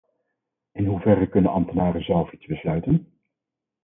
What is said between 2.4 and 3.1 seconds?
besluiten?